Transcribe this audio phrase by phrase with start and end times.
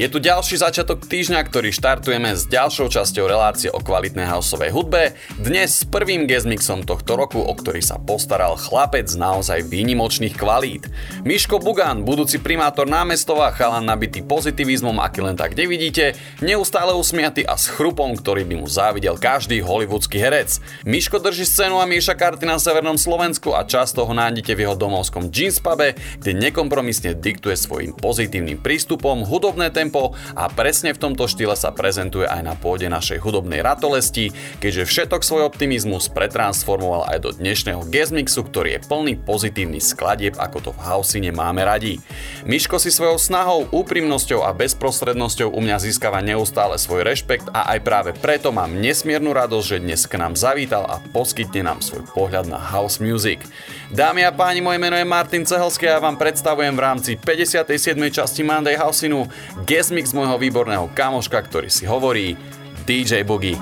[0.00, 5.12] Je tu ďalší začiatok týždňa, ktorý štartujeme s ďalšou časťou relácie o kvalitnej houseovej hudbe.
[5.36, 10.88] Dnes s prvým guest mixom tohto roku, o ktorý sa postaral chlapec naozaj výnimočných kvalít.
[11.28, 17.60] Miško Bugan, budúci primátor námestova, chalan nabitý pozitivizmom, aký len tak nevidíte, neustále usmiatý a
[17.60, 20.64] s chrupom, ktorý by mu závidel každý hollywoodský herec.
[20.88, 24.80] Miško drží scénu a mieša karty na severnom Slovensku a často ho nájdete v jeho
[24.80, 25.92] domovskom jeans pube,
[26.24, 31.74] kde nekompromisne diktuje svojim pozitívnym prístupom hudobné tempo tempo a presne v tomto štýle sa
[31.74, 34.30] prezentuje aj na pôde našej hudobnej ratolesti,
[34.62, 40.58] keďže všetok svoj optimizmus pretransformoval aj do dnešného mixu, ktorý je plný pozitívny skladieb, ako
[40.62, 41.98] to v Hausine máme radi.
[42.46, 47.78] Miško si svojou snahou, úprimnosťou a bezprostrednosťou u mňa získava neustále svoj rešpekt a aj
[47.82, 52.46] práve preto mám nesmiernu radosť, že dnes k nám zavítal a poskytne nám svoj pohľad
[52.46, 53.42] na house music.
[53.90, 57.98] Dámy a páni, moje meno je Martin Cehelský a ja vám predstavujem v rámci 57.
[58.14, 59.26] časti Monday Housinu
[59.66, 62.38] guest mix môjho výborného kamoška, ktorý si hovorí
[62.86, 63.58] DJ Boogie.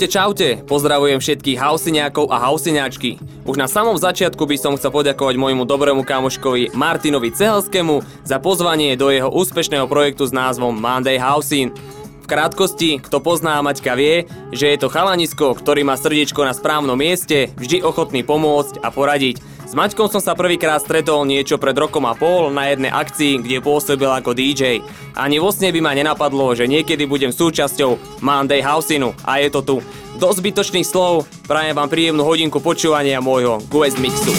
[0.00, 3.20] Ahojte, čaute, pozdravujem všetkých hausiniakov a hausiňáčky.
[3.44, 8.96] Už na samom začiatku by som chcel poďakovať môjmu dobrému kamoškovi Martinovi Cehelskému za pozvanie
[8.96, 11.76] do jeho úspešného projektu s názvom Monday Housin.
[12.24, 14.24] V krátkosti, kto pozná Maťka vie,
[14.56, 19.49] že je to chalanisko, ktorý má srdiečko na správnom mieste, vždy ochotný pomôcť a poradiť.
[19.70, 23.62] S Maťkom som sa prvýkrát stretol niečo pred rokom a pol na jednej akcii, kde
[23.62, 24.82] pôsobil ako DJ.
[25.14, 29.62] Ani vo sne by ma nenapadlo, že niekedy budem súčasťou Monday Housinu a je to
[29.62, 29.76] tu.
[30.18, 34.34] Do zbytočných slov prajem vám príjemnú hodinku počúvania môjho Guest Mixu.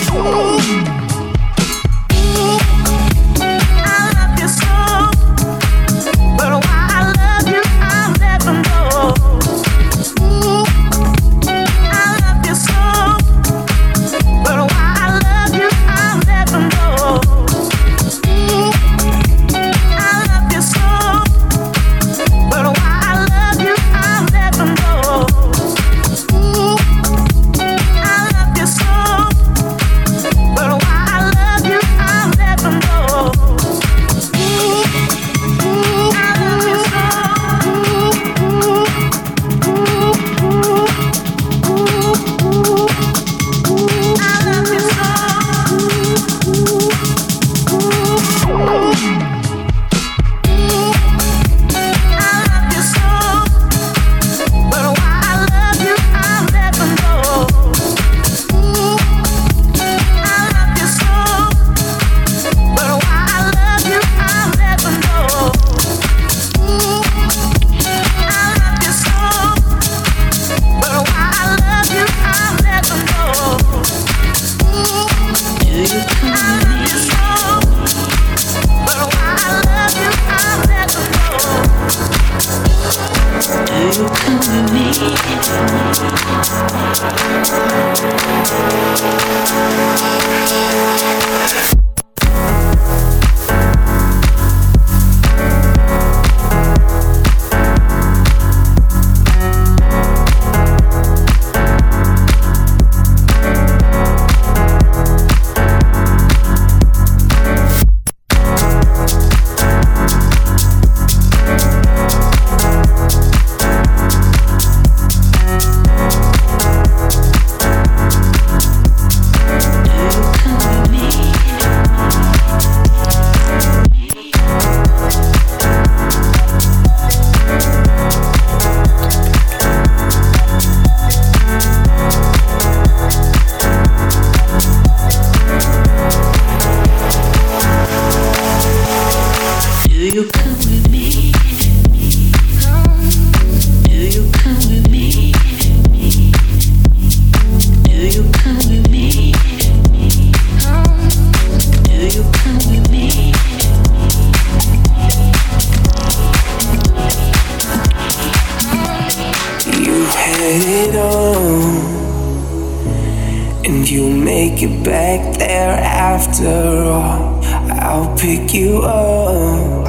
[166.12, 167.40] After all.
[167.72, 169.88] I'll pick you up.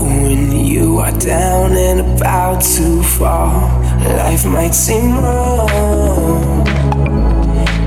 [0.00, 3.82] When you are down and about to fall,
[4.22, 6.64] life might seem wrong.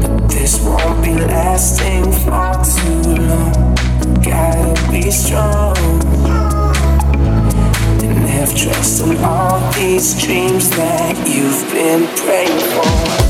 [0.01, 3.75] But this won't be lasting for too long.
[4.21, 5.77] Gotta be strong.
[8.03, 13.28] And have trust in all these dreams that you've been praying for.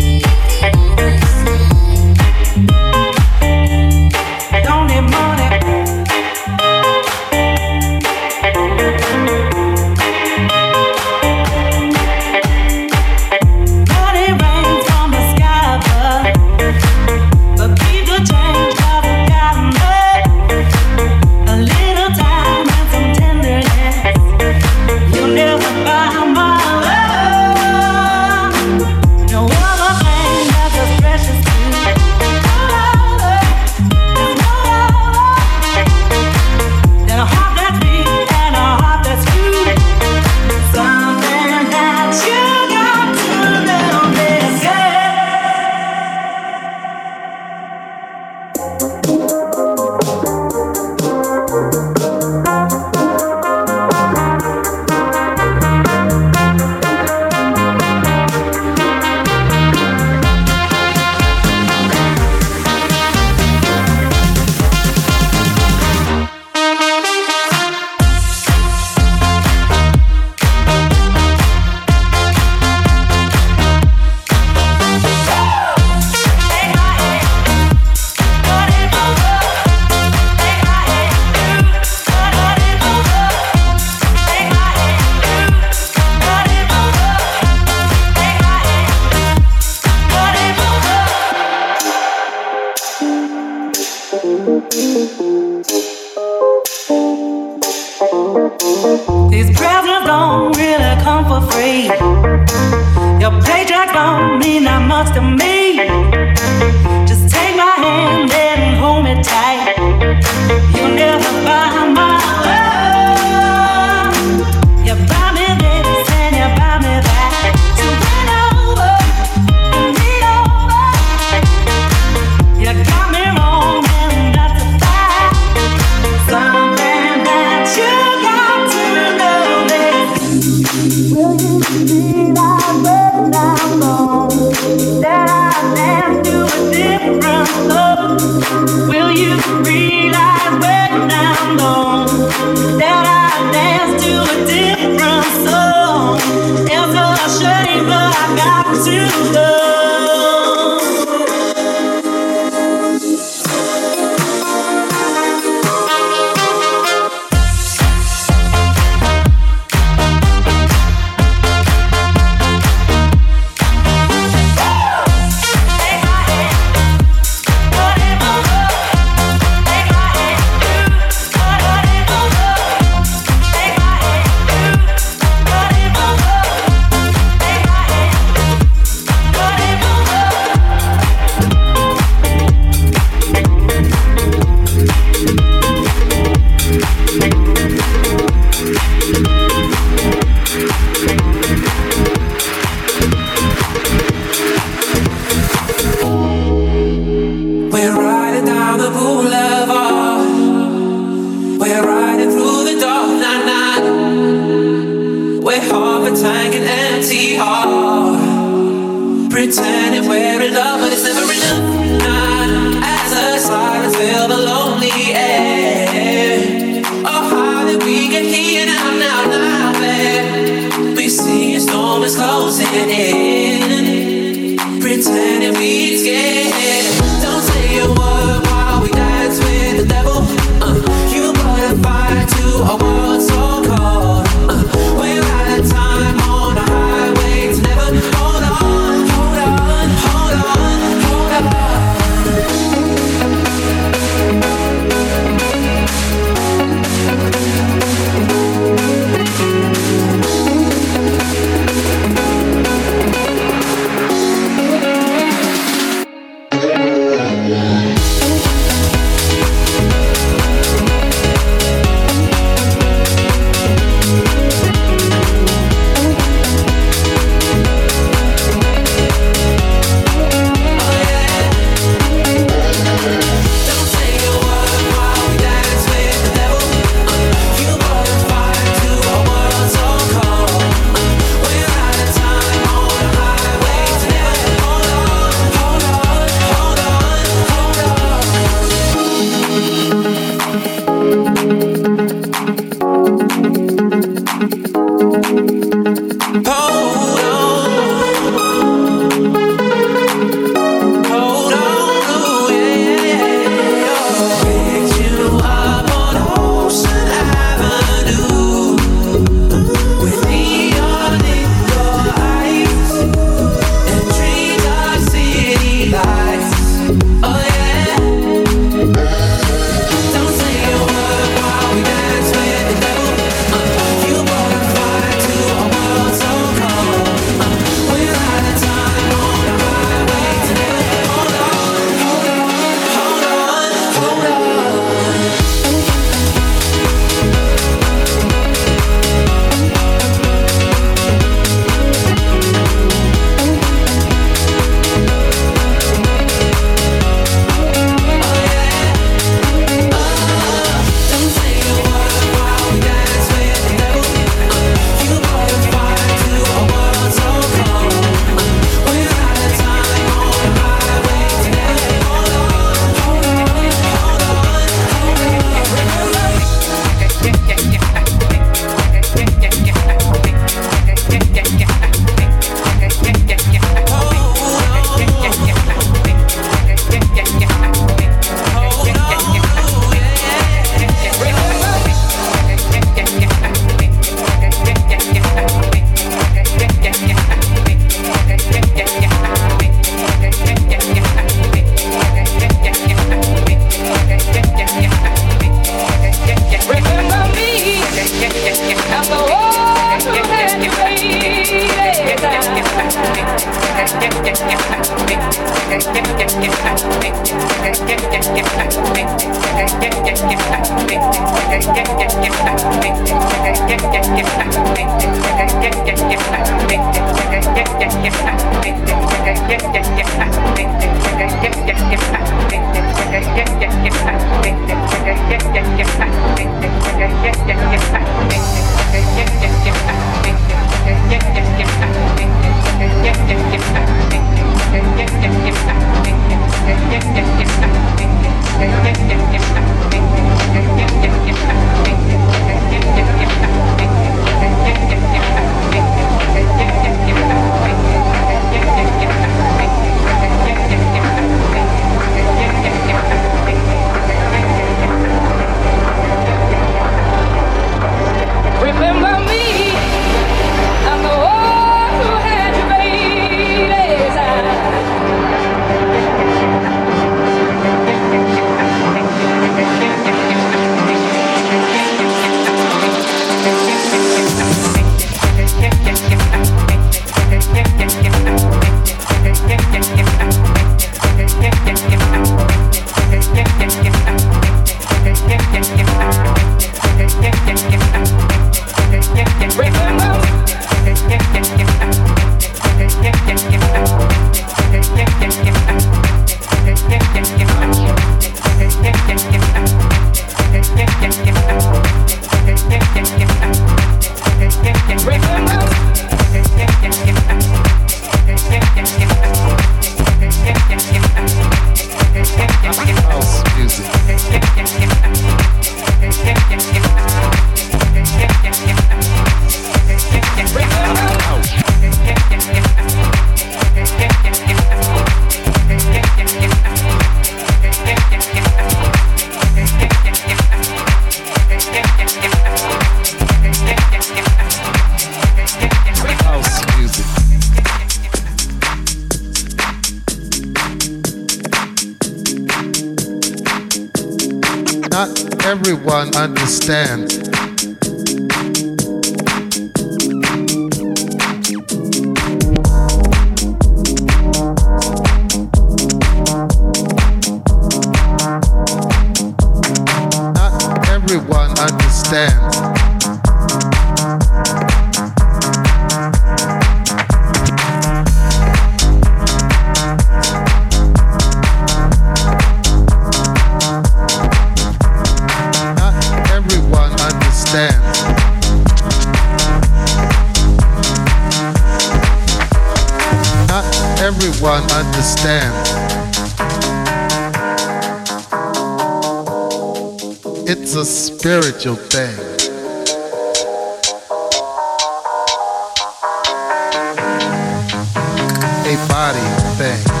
[598.91, 599.19] Body
[599.55, 600.00] thing.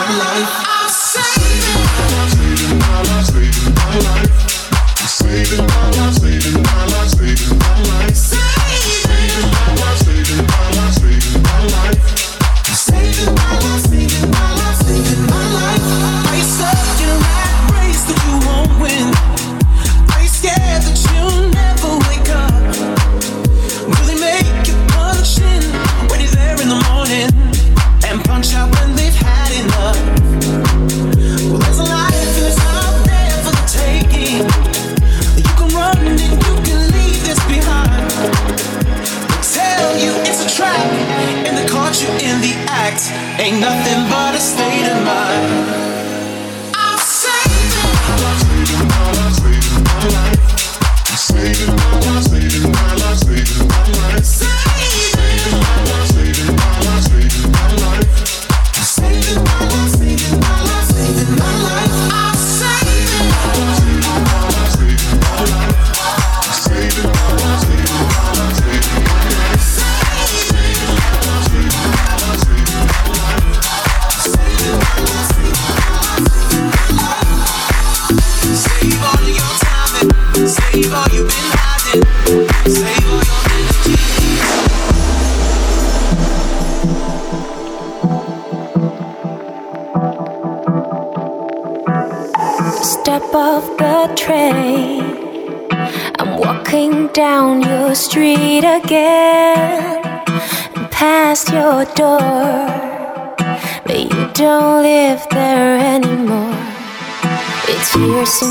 [0.00, 0.69] my life.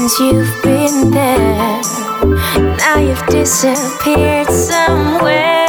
[0.10, 1.82] since you've been there.
[2.78, 5.68] Now you've disappeared somewhere,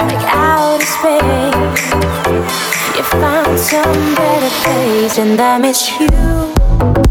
[0.00, 1.92] like outer space.
[2.96, 7.07] You found some better place, and I miss you.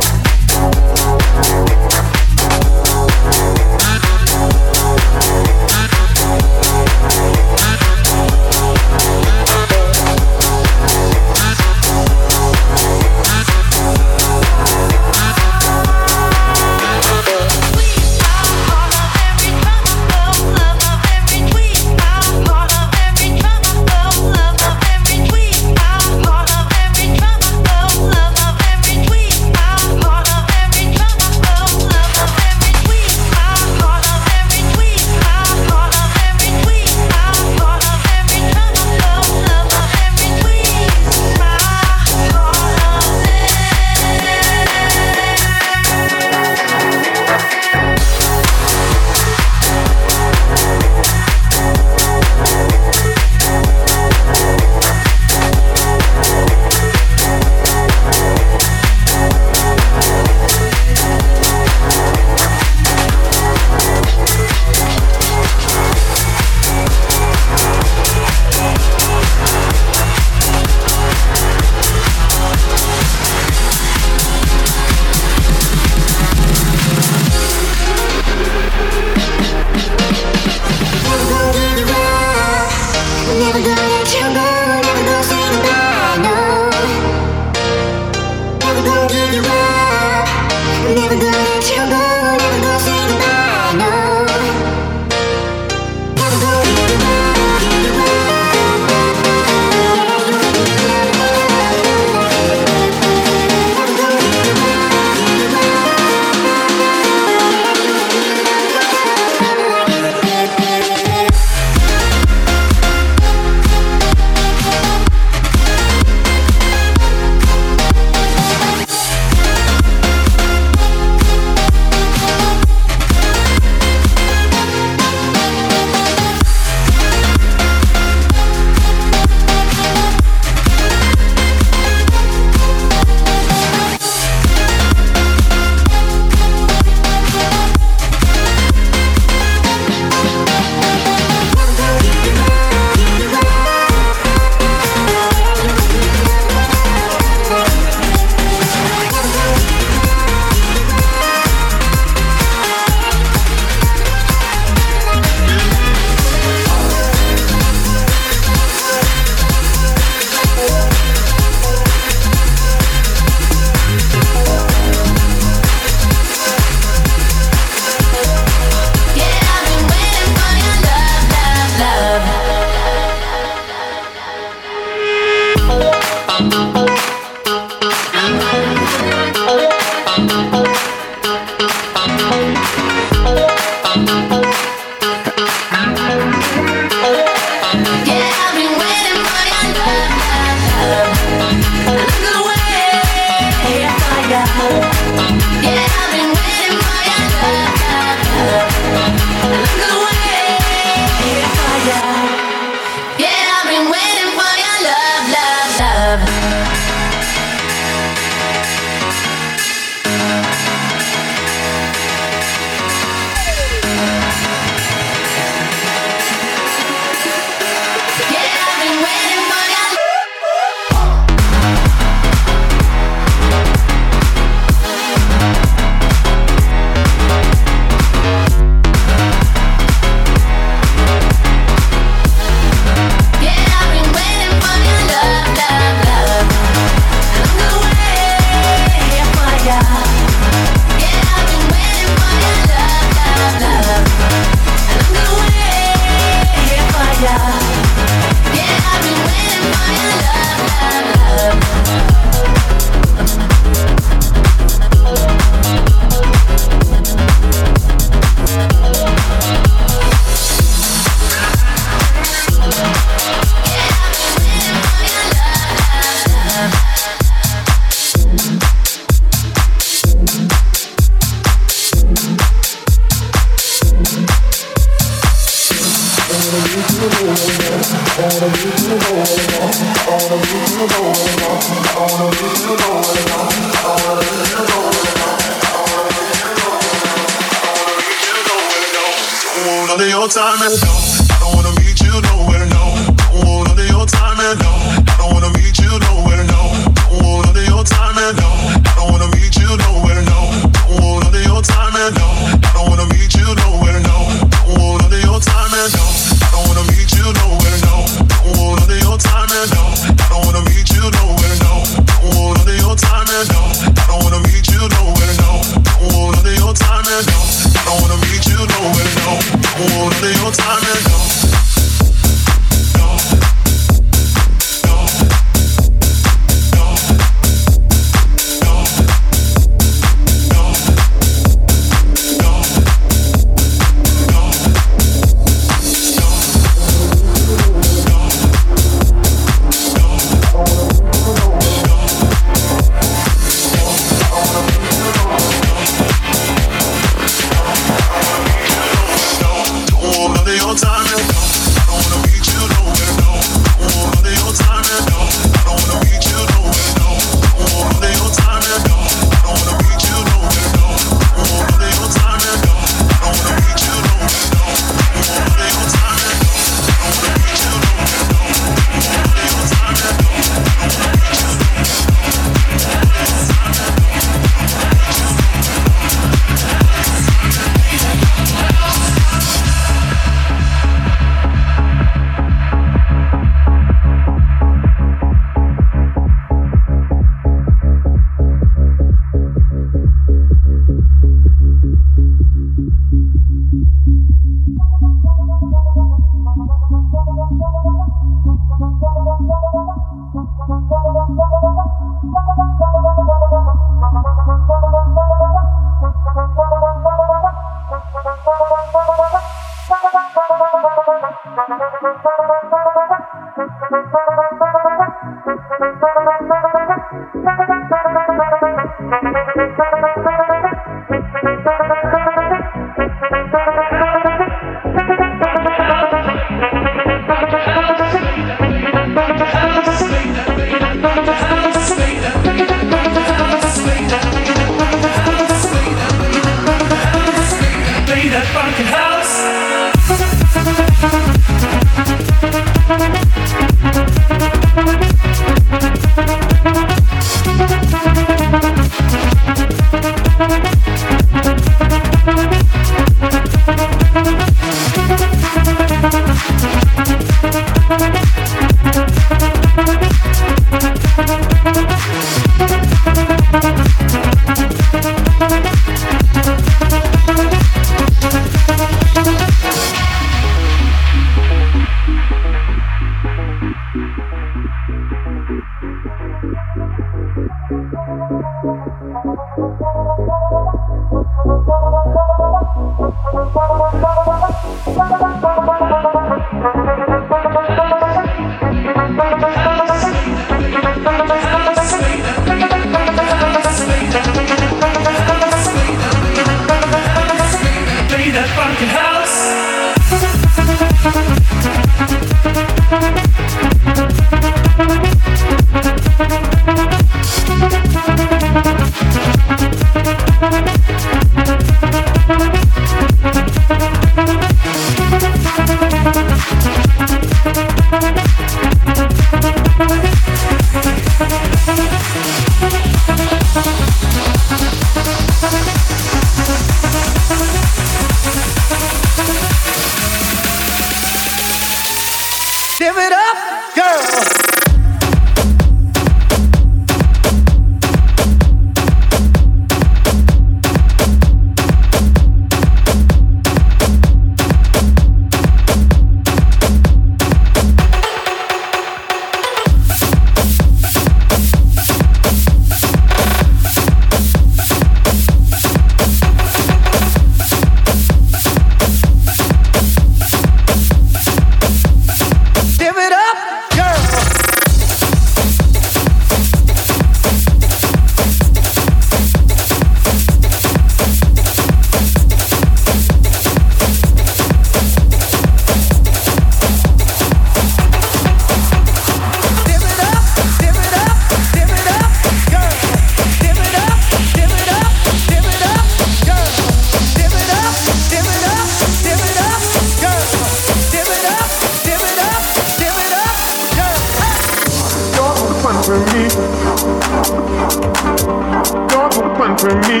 [599.44, 600.00] One for me.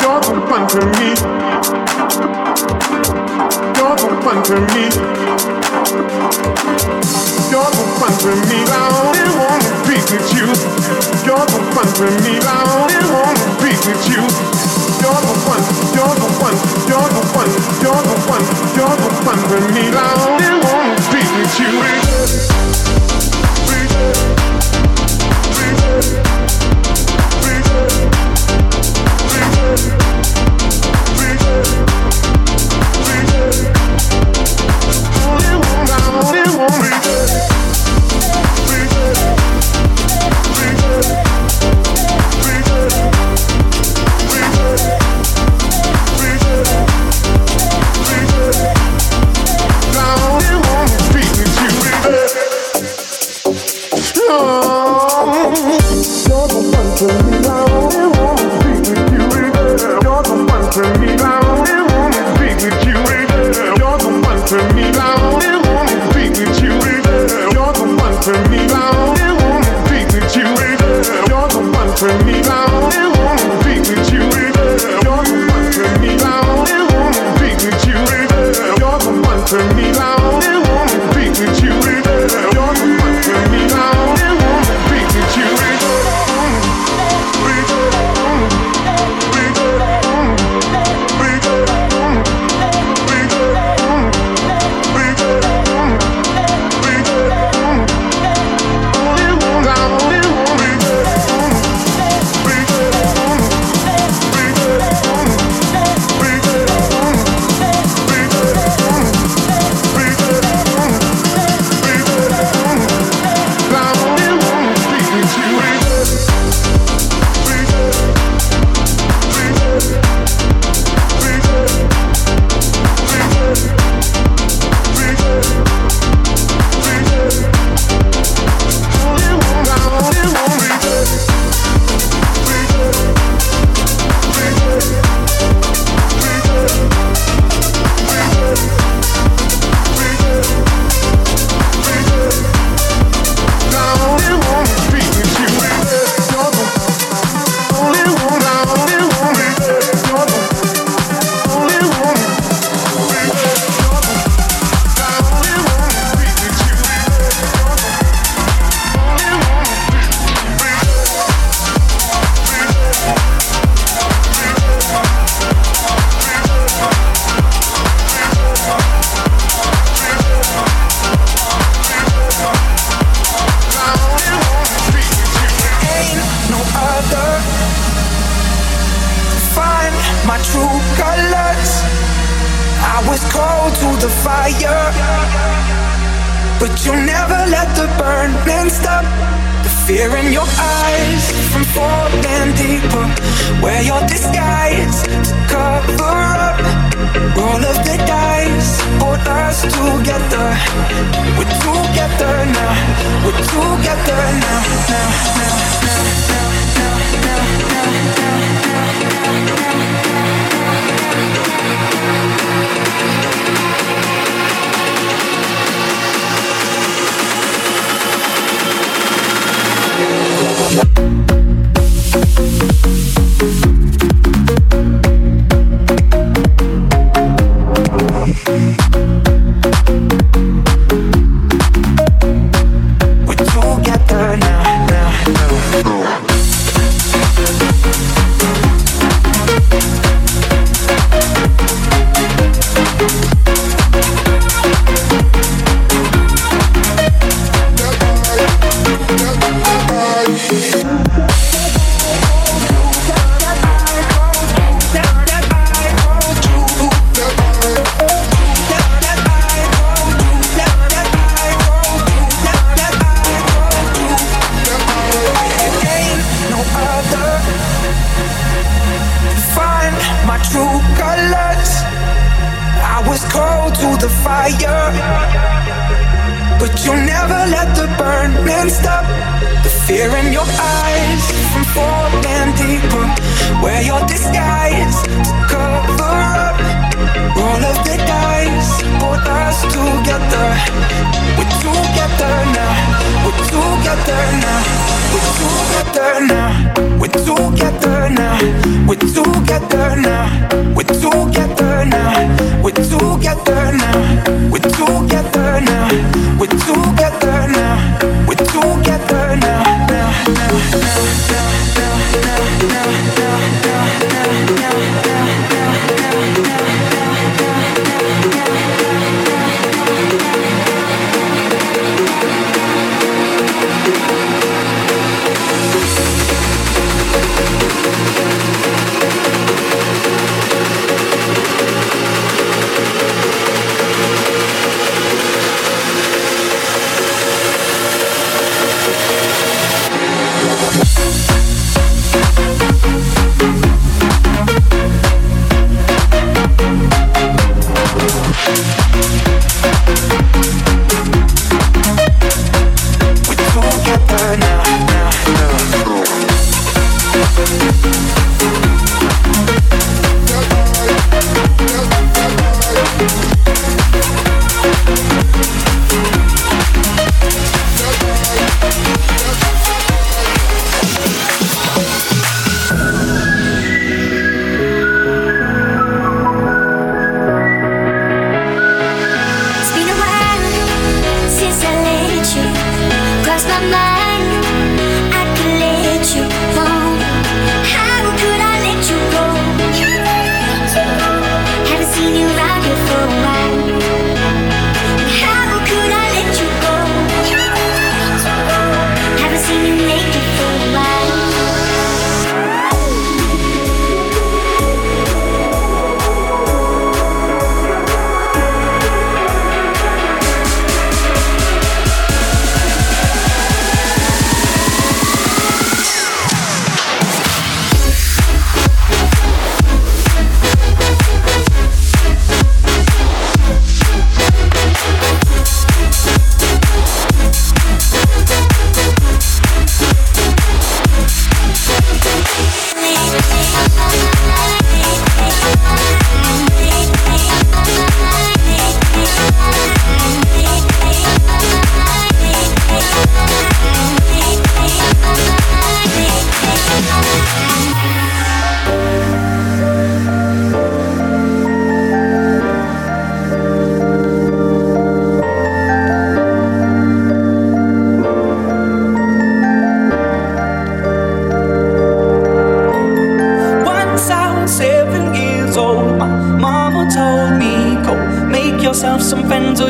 [0.00, 0.08] The
[0.48, 1.12] one for me.
[3.76, 3.84] The
[4.24, 4.84] one for me.
[7.52, 7.60] The
[8.00, 8.58] one for me.
[8.64, 10.48] I only wanna be with you.
[11.28, 11.90] You're the one
[12.24, 12.40] me.
[12.40, 14.24] I only wanna be with you.
[15.04, 15.60] You're the one.
[15.92, 16.56] You're the one.
[16.88, 17.52] You're the one.
[17.84, 18.44] You're the one.
[18.72, 19.84] You're the one for me.
[19.92, 21.76] I only wanna be with you.
[25.92, 26.29] For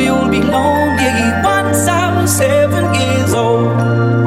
[0.00, 1.14] you'll be lonely.
[1.42, 4.19] Once I was seven years old.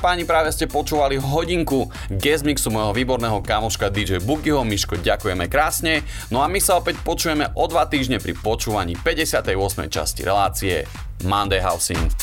[0.00, 4.64] páni, práve ste počúvali hodinku guest mixu môjho výborného kamoška DJ Bukyho.
[4.64, 6.02] Miško, ďakujeme krásne.
[6.32, 9.52] No a my sa opäť počujeme o dva týždne pri počúvaní 58.
[9.92, 10.88] časti relácie
[11.28, 12.19] Monday Housing.